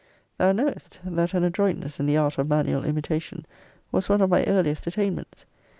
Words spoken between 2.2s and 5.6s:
of manual imitation, was one of my earliest attainments.